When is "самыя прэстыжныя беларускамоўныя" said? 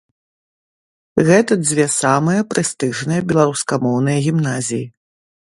1.97-4.25